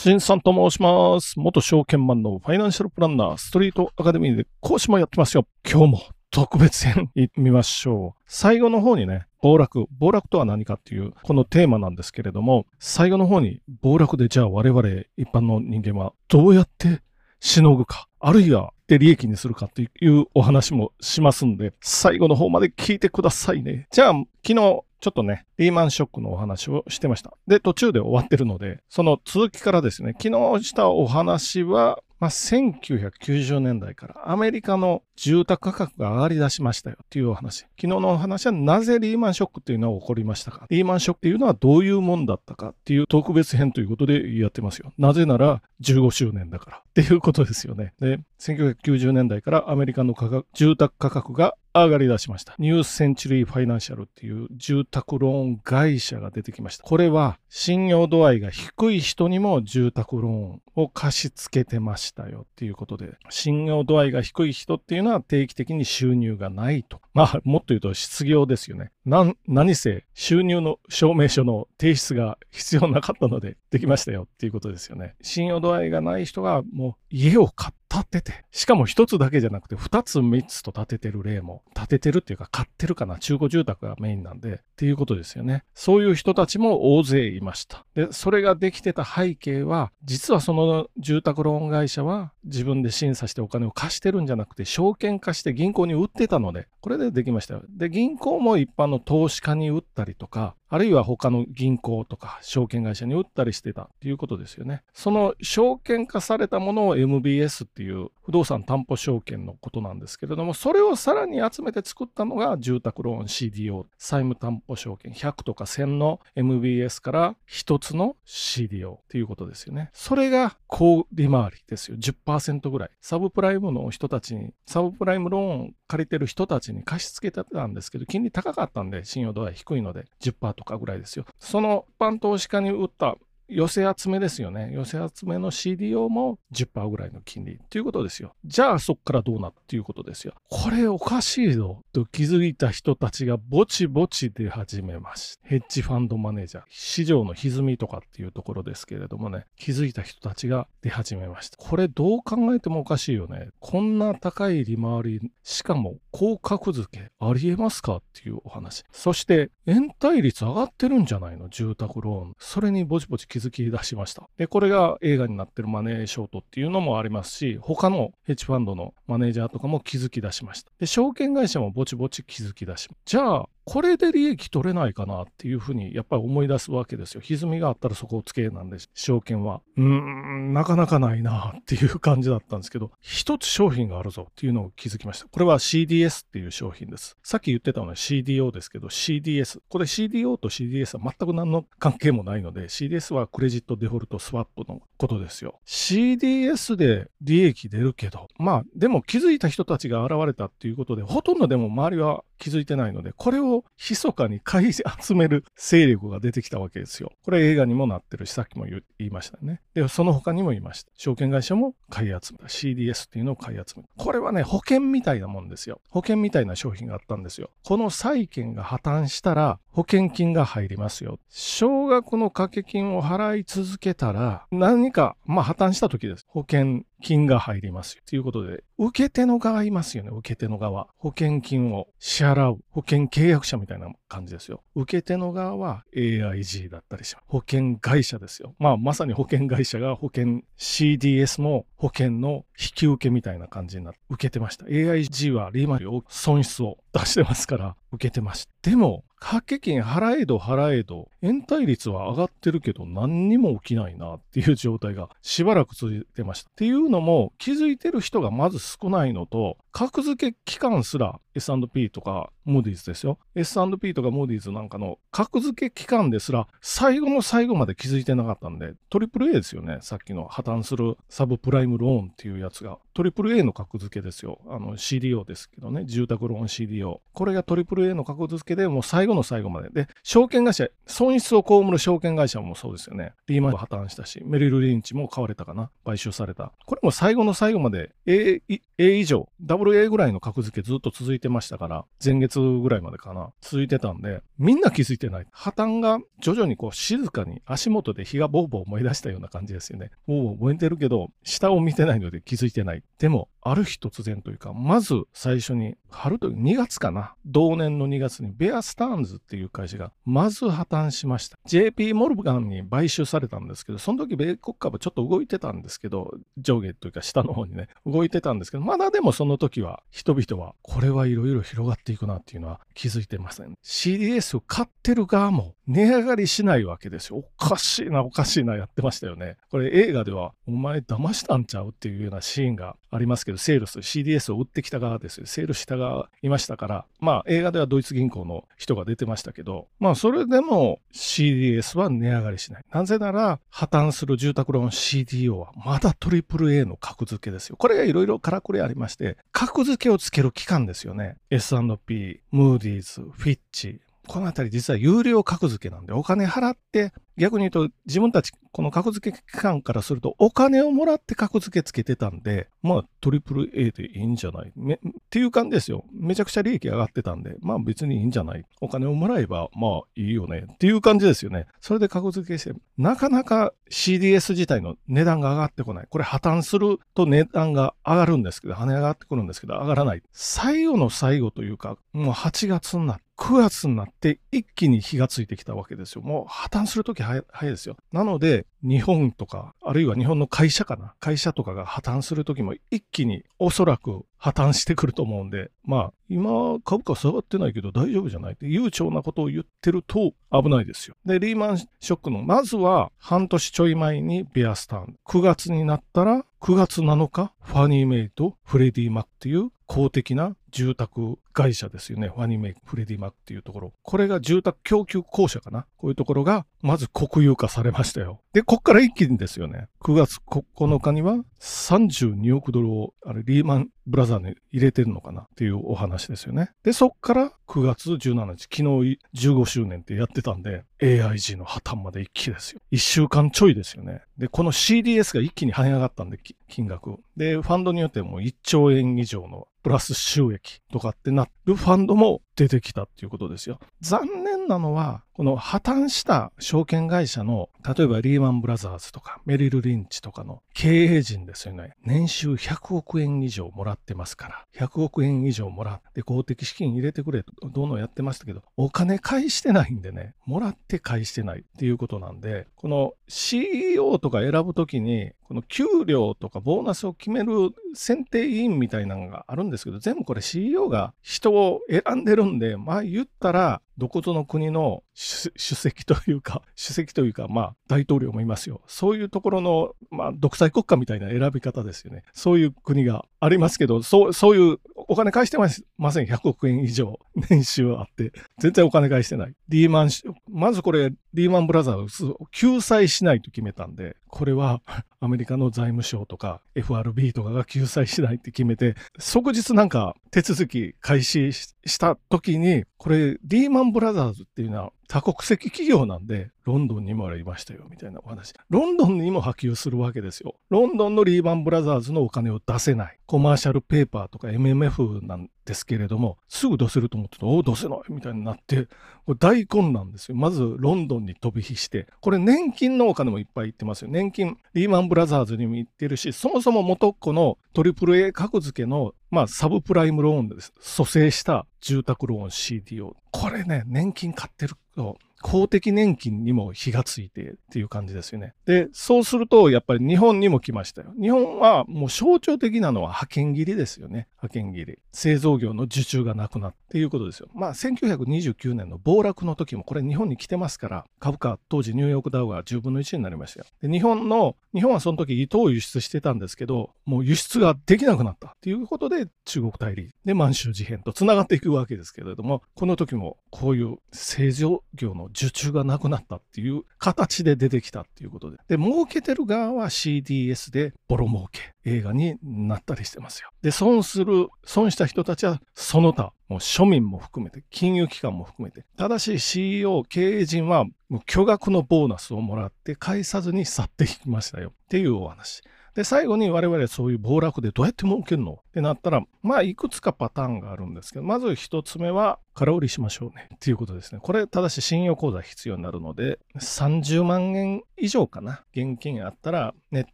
[0.00, 1.38] しんさんと申します。
[1.38, 5.46] 元証券マンのファイナンシャルプランナー、ストリートアカデミーで講師もやってますよ。
[5.70, 8.22] 今日も特別編行ってみましょう。
[8.26, 9.84] 最後の方にね、暴落。
[9.98, 14.80] 暴落とは何かっていう、このテーマなんですけれども、最後の方に暴落でじゃあ我々
[15.18, 17.02] 一般の人間はどうやって
[17.38, 23.86] しのぐか、あるいはで利益にするかっていうお話もしますんで、最後の方まで聞いてくださいね。
[23.90, 24.14] じゃあ、
[24.46, 27.32] 昨日、ちょっとね、リーマンショックのお話をしてました。
[27.46, 30.28] で、途中で終わってるので、その続きからですね、昨
[30.58, 37.60] 日したお話は、まあ、1990年代からアメリカの住宅価格が上がり出しましたよっていうお話。
[37.60, 44.92] 昨日のお話はなぜリーマンショックっていうのは起こりましたかリーマンショックっていうのはどういうもんだったかっていう特別編ということでやってますよ。
[44.98, 47.94] なぜなら15周年だからっていうことですよね。
[48.00, 52.54] で、1990年代からアメリカの価格住宅価格が上がり出しました。
[52.58, 56.84] ニューセンチュリーファイナンシャルっていう住宅ローン会社が出てきました。
[56.84, 67.00] これは信用度合いが低い人にも住宅ローンを貸し付けてましたよっていうことで、信用度合いが低い人っていうのは定期的に収入がないと。
[67.14, 68.90] まあ、もっと言うと失業ですよね。
[69.04, 75.14] な、何せ収入の証明書の提出が必要なかったのでできましたよっていうことですよね。
[75.22, 85.64] 信用度合いがない人がもう家を買っ立てて、しかも一つだけじゃなくて二つ三つと建ててる例も、建ててるっていうか買ってるかな、中古住宅がメインなんで、っていうことですよね。
[85.74, 87.84] そういう人たちも大勢いました。
[87.94, 97.62] で、それができてた背景は、実はその住宅ローン会社は自分で審査してお金を貸してるんじゃなくて、証券化して銀行に売ってたので、これでできましたよ。
[97.68, 104.82] で、銀行も一般の投資家に売ったりとか、あるいは他の銀行とか証券会社に売ったりしてたっていうことですよね。
[104.94, 119.90] その証券化されたものを MBS っていう不動産担保証券のことなんですけれども、それをさらに集めて作ったのが住宅ローン CDO、債務担保証券100とか1000の MBS から1つの CDO っていうことですよね。
[119.92, 121.96] それが高利回りですよ。
[121.96, 122.90] 10%ぐらい。
[123.00, 131.24] サブプライムの人たちに、サブプライムローン借りてる人たちに貸し付けてたんですけど、金利高かったんで、信用度は低いので10%とかぐらいですよ。
[131.40, 133.16] その一般投資家に売った
[133.50, 134.70] 寄せ集めですよね。
[134.72, 138.34] 寄せ集めの CDO も10%ぐらいの金利っていうことですよ。
[138.44, 140.34] じゃあそこからどうなっていうことですよ。
[140.48, 145.48] これおかしいぞと気づいた人たちがぼちぼち出始めました。
[145.48, 151.56] ヘッジファンドマネージャー、市場の歪みとかっていうところですけれどもね、気づいた人たちが出始めました。
[151.56, 153.48] これどう考えてもおかしいよね。
[153.58, 158.84] こんな高い利回り、しかも高格付けありえますかっていうお話。
[158.92, 161.48] そして延滞率上がってるんじゃないの？
[161.48, 162.34] 住宅ローン。
[162.38, 164.28] それにぼちぼち気づづき出しました。
[164.36, 170.70] で、これが映画になってるマネーショートっていうのもありますし、他のヘッジファンドのマネージャーとかも気づき出しました。
[170.78, 172.96] で、証券会社もぼちぼち気づき出しました。
[173.04, 177.20] じゃあ、これで利益取れないかなっていうふうにやっぱり思い出すわけですよ。
[177.20, 179.62] 歪みがあったらそこをつけなんで、証券は。
[179.76, 185.26] うーん、なかなかないなっていう感じだったんですけど、一つ商品があるぞっていうのを気づきました。
[185.28, 187.16] これは CDS っていう商品です。
[187.22, 189.60] さっき言ってたのは CDO ですけど、CDS。
[189.68, 195.60] これ CDO と CDS は全く何の関係もないので、CDS はクレジットデフォルトスワップのことですよ。
[195.64, 204.84] CDS で利益出るけど、まあ、でも気づいた人たちが現れたっていうことで、ほとんどでも周りは気づいてないので、これを密かに買い集
[205.14, 207.12] める勢力が出てきたわけですよ。
[207.24, 209.60] これ映画にもなってるし、さっきも言いましたね。
[209.74, 210.90] で、その他にも言いました。
[210.96, 212.48] 証券会社も買い集めた。
[212.48, 213.88] CDS っていうのを買い集めた。
[213.96, 215.80] これはね、保険みたいなもんですよ。
[215.90, 217.50] 保険みたいな商品があったんですよ。
[217.64, 221.18] この債券が破綻したら、保険金が入りますよ。
[221.28, 226.26] 少額の掛け金を払い続けたら、何か、まあ破綻した時です。
[226.28, 228.02] 保険金が入りますよ。
[228.04, 230.88] ということで、受け手の側いますよね、受け手の側。
[230.98, 232.58] 保険金を支払う。
[232.70, 234.62] 保険契約者みたいな感じですよ。
[234.74, 237.24] 受け手の側は AIG だったりします。
[237.28, 238.54] 保険会社ですよ。
[238.58, 244.66] まあ、まさに保険会社が保険 CDS も保険の引き受けみたいな感じになって受けてました。
[244.66, 248.70] AIG は利回りを損失を出してますから受けてました。
[248.70, 256.50] でも、掛け金払えど払えど、延滞率は上がってるけど何にも起きないなっていう状態がしばらく続いてました。
[256.50, 263.18] っていうのも気づいてる人がまず少ないのと、格付け機関すら S&P とかモディーズですよ。
[263.34, 269.78] S&P とかモディーズなんかの格付け機関ですら最後の最後まで気づいてなかったんで、トリプル A ですよね。
[269.82, 272.78] さっきの破綻するサブプライムローンっていうやつが。
[272.92, 274.40] トリプル A の格付けですよ。
[274.48, 275.84] あの CDO ですけどね。
[275.84, 277.00] 住宅ローン CDO。
[277.12, 279.70] これがトリプル A の格付けでもう最後の最後まで。
[279.70, 283.12] で、証券会社、損失を被る証券会社もそうですよね。
[283.28, 285.70] リーマン破綻したし、メリル・リンチも買われたかな。
[285.84, 286.52] 買収された。
[286.66, 288.42] これも最後の最後まで A,
[288.78, 289.28] A 以上、
[289.64, 295.26] AA ぐらいの格付けずっと続いてましたから、前月ぐらいまでかな、続いてたんで、みんな気づいてない。
[295.30, 299.90] 破綻が徐々にこう静かに足元で火がボーボー燃え出したような感じですよね。
[300.06, 302.82] ボーボー燃えてるけど、下を見てないので気づいてない。
[302.98, 307.14] でも、ある日突然というか、まず最初に、春という2月かな。
[307.24, 311.38] 同年の2月にベアスターンズっていう会社が、まず破綻しました。
[311.46, 323.58] JP モルガンに買収されたんですけど、その時米国株ちょっと動いてたんですけど、上下というか下の方にね、動いてたんですけど、まだでもその時は人々は、これはいろいろ広がっていくなっていうのは気づいてません。
[323.62, 327.18] CDS を買ってる側も値上がりしないわけですよ。
[327.18, 329.36] おかしいな、おかしいな、やってましたよね。
[329.50, 335.26] これ映画では、お前騙したんちゃうっていうようなシーンがありますけど、セールス、CDS を売ってきた側ですよ。
[335.26, 342.64] セールした側いましたから、まあ映画ではドイツ銀行の人が出てましたけど、まあそれでも CDS は値上がりしない。
[342.72, 347.56] なぜなら、破綻する住宅ローン CDO はまだ AAA の格付けですよ。
[347.56, 351.16] これがいろいろからくりありまして、格付けをつける期間ですよね。
[351.30, 364.48] S&P、ムーディーズ、フィッチ、この辺り実は有料格付けなんでお金払って逆に言うと自分たちこの格付け機関からするとお金をもらって格付けつけてたんでまあトリプル A でいいんじゃない？
[364.48, 364.78] っ
[365.10, 365.84] ていう感じですよ。
[365.92, 368.44] めちゃくちゃ利益上がってたんでまあ別にいいんじゃない？
[368.60, 371.46] お金をもらえばまあいいよねっていう感じですよね。
[371.60, 375.86] それで格付けしてなかなか CDS 自体の値段が上がってこない。
[375.88, 380.02] これ破綻すると値段が上がるんですけど跳ね上がってくるんですけど上がらない。
[380.12, 386.00] 最後の最後というかもう8月になって9月になって一気に火がついてきたわけですよ。
[386.00, 387.76] もう破綻するとき早いですよ。
[387.92, 390.94] なので、日本とか、あるいは日本の会社かな。
[391.00, 400.96] 会社とかが破綻するときも一気におそらく破綻してくると思うんで、まあ、今株価下がってないけど大丈夫じゃないって悠長なことを言ってると危ないですよ。
[401.06, 404.96] で、リーマンショックの、まずは半年ちょい前にベアスターン。
[405.06, 412.08] 9月になったら、9月7日、ファニーメイとフレディ・マックっていう公的な住宅会社ですよね。
[412.08, 413.72] ファニメイク、フレディマックっていうところ。
[413.82, 415.66] これが住宅供給公社かな。
[415.76, 418.20] こういうところが、まず国有化されましたよ。
[418.32, 419.66] で、こっから一気にですよね。
[419.80, 426.52] 9月9日には32億ドルを、あれ、リーマンブラザーに入れてるのかなっていうお話ですよね。
[426.62, 432.60] で、そっから9月17日、昨日15周年ってやってたんで、AIG の破綻まで一気ですよ。
[432.70, 434.02] 1週間ちょいですよね。
[434.16, 436.98] で、この CDS が一気に跳ね上がったんで、金額。
[437.16, 443.58] で、ファンドによっても1兆円以上のプラス収益とかってなるファンドも出てきたっていうことですよ。
[443.82, 451.74] 残念なのは、この破綻した証券会社の、例えばリーマンブラザーズとかメリル・リンチとかの経営陣ですよね。
[451.84, 478.60] 年収100億円以上もらってますから、100億円以上もらって公的資金入れてくれと、どんどんやってましたけど、お金返してないんでね、もらって返してないっていうことなんで、この CEO とか選ぶときに、この給料とかボーナスを決める選定委員みたいなのがあるんですけど、全部これ CEO が人を選んでるんで、まあ言ったら、どことの国の主席というか、 主席というか、まあ大統領もいますよ。
[478.66, 482.02] そういうところの、まあ独裁国家みたいな選び方ですよね。
[482.12, 484.58] そういう国がありますけど、そう、そういう
[484.90, 486.06] お金返してません。
[486.06, 486.98] 100億円以上
[487.30, 489.34] 年収あって、全然お金返してない。
[489.48, 489.90] リーマン、
[490.28, 494.62] まずこれ、リーマンブラザーズを救済しないと決めたんで、これは
[494.98, 508.34] アメリカの財務省とか FRB とかが救済しないって決めて、即日なんか手続き開始した時に、これリーマンブラザーズっていうのは多国籍企業なんで、ロンドンにもありましたよ、みたいなお話。
[508.48, 510.34] ロンドンにも波及するわけですよ。
[510.48, 512.98] ロンドンのリーマンブラザーズのお金を出せない。
[513.06, 518.68] コマーシャルペーパーとか MMF なんですけれども、すぐ出せると思ってたおお、出せないみたいになって、
[519.04, 520.16] これ大混乱ですよ。
[520.16, 523.88] まずロンドンに飛び火して、これ年金のお金もいっぱい行ってますよ。
[523.90, 530.52] 年金、リーマンブラザーズにも行ってるし、そもそも元っ子の AAA 格付けのまあ、サブプライムローンです。
[530.60, 532.94] 蘇生した住宅ローン CDO。
[533.10, 538.34] これね、年金買ってると、公的年金にも火がついてっていう感じですよね。
[538.46, 540.92] で、そうすると、やっぱり日本にも来ましたよ。
[541.00, 544.08] 日本はもう象徴的なのは派遣切りですよね。
[544.22, 544.78] 派遣切り。
[544.92, 547.28] 製造業の受注がなくなっていうことですよ。
[547.34, 553.46] まあ、1929年の暴落の時もこれ日本に来てますから、株価当時ニューヨークダウが10分の1になりましたよ。
[553.62, 568.38] で、日本の、日本はその時糸を輸出してたんですけど、もう輸出ができなくなったっていうことで中国大陸で満州事変と繋がっていくわけですけれども、この時もこういう製造業の受注がなくなったっていう形で出てきたっていうことで。
[568.48, 573.30] で、儲けてる側は CDS でボロ儲け映画になったりしてますよ。
[573.42, 585.42] で、損する、損した人たちはその他、もう庶民も含めて、金融機関も含めて、ただし CEO、経営陣はもう巨額のボーナスをもらって返さずに去っていきましたよっていうお話。
[585.74, 588.32] で、最後に我々そういう暴落でどうやって儲けるの？
[588.32, 593.28] ってなったら、まあ、いくつかパターンがあるんですけど、まず一つ目は、空売りしましょうね。
[593.34, 594.00] っていうことですね。
[594.02, 598.44] これ、ただし信用口座必要になるので、30万円以上かな。
[598.52, 599.86] 現金あったら、ネッ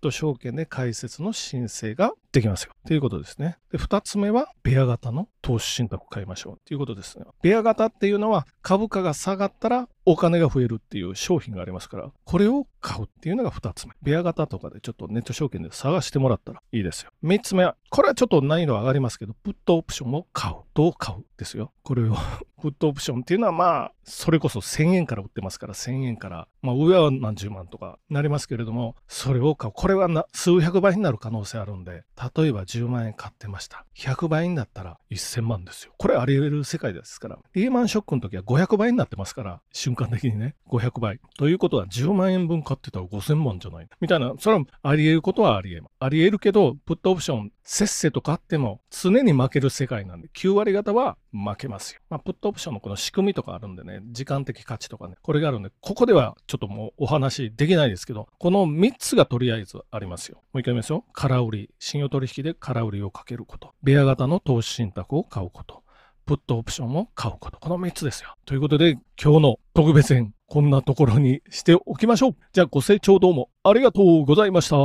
[0.00, 2.72] ト証券で開設の申請ができますよ。
[2.86, 3.58] ということですね。
[3.72, 6.60] で、二つ目は、ベア型の投資信託買いましょう。
[6.66, 7.24] ということですね。
[7.40, 13.94] ベア型っていうのは、株価が下がったらお金が増えるっていう商品がありますから、これを買うっていうのが二つ目。
[14.02, 17.10] ベア型とかでちょっとネット証券で探してもらったらいいですよ。
[17.22, 20.56] 三つ目は、これはちょっと難易度上がりますけど、プットオプションを買う。
[20.74, 21.24] どう買う？
[21.36, 21.72] ですよ。
[21.82, 22.14] これを
[22.62, 29.72] プットオプションっていうのはまあ、それこそ1000円から売ってますから、1000円から、まあ上は何十万とかなりますけれども、それを買う。
[29.74, 32.04] これはな数百倍になる可能性あるんで、
[32.36, 33.84] 例えば10万円買ってました。
[33.96, 35.92] 100倍になったら1000 1000万ですよ。
[35.98, 37.38] これあり得る世界ですから。
[37.54, 41.20] リーマンショックの時は500倍になってますから、瞬間的にね、500倍。
[41.38, 45.92] ということは10万円分買ってたら5000万じゃないみたいな、それはあり得ることはあり得ます。
[46.00, 52.00] あり得るけど、プットオプションせっせと買っても常に負ける世界なんで、9割方は負けますよ。
[52.10, 60.38] まあ、プットオプションのこの仕組みとかあるんでね、時間的価値とかね、これがあるんで、ここではちょっともうお話できないですけど、この3つがとりあえずありますよ。
[60.52, 61.04] もう一回言いますよ。
[61.12, 63.72] 空売り、信用取引で空売りをかけること。
[63.82, 65.82] ベア型の投資信託を買うこと。
[66.26, 67.58] プットオプションを買うこと。
[67.58, 68.34] この3つですよ。
[68.46, 72.36] ということで、今日の特別編、こんなところにしておきましょう。
[72.52, 74.76] じゃあご清聴どうもありがとうございました。